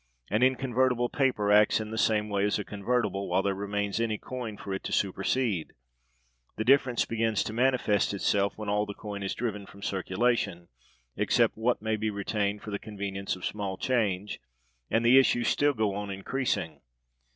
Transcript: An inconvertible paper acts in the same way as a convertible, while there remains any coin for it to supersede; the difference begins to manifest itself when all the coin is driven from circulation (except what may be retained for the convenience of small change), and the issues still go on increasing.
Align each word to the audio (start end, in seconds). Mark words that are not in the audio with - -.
An 0.31 0.41
inconvertible 0.41 1.09
paper 1.09 1.51
acts 1.51 1.79
in 1.79 1.91
the 1.91 1.95
same 1.99 2.27
way 2.27 2.43
as 2.43 2.57
a 2.57 2.63
convertible, 2.63 3.27
while 3.29 3.43
there 3.43 3.53
remains 3.53 3.99
any 3.99 4.17
coin 4.17 4.57
for 4.57 4.73
it 4.73 4.83
to 4.85 4.91
supersede; 4.91 5.73
the 6.55 6.63
difference 6.63 7.05
begins 7.05 7.43
to 7.43 7.53
manifest 7.53 8.11
itself 8.11 8.57
when 8.57 8.67
all 8.67 8.87
the 8.87 8.95
coin 8.95 9.21
is 9.21 9.35
driven 9.35 9.67
from 9.67 9.83
circulation 9.83 10.69
(except 11.15 11.55
what 11.55 11.83
may 11.83 11.97
be 11.97 12.09
retained 12.09 12.63
for 12.63 12.71
the 12.71 12.79
convenience 12.79 13.35
of 13.35 13.45
small 13.45 13.77
change), 13.77 14.39
and 14.89 15.05
the 15.05 15.19
issues 15.19 15.47
still 15.49 15.75
go 15.75 15.93
on 15.93 16.09
increasing. 16.09 16.81